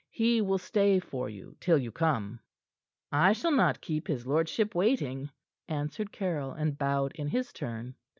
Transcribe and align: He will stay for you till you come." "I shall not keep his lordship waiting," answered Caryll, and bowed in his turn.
He 0.09 0.41
will 0.41 0.57
stay 0.57 0.97
for 0.99 1.29
you 1.29 1.55
till 1.59 1.77
you 1.77 1.91
come." 1.91 2.39
"I 3.11 3.33
shall 3.33 3.51
not 3.51 3.81
keep 3.81 4.07
his 4.07 4.25
lordship 4.25 4.73
waiting," 4.73 5.29
answered 5.67 6.11
Caryll, 6.11 6.53
and 6.53 6.75
bowed 6.75 7.11
in 7.13 7.27
his 7.27 7.53
turn. 7.53 7.93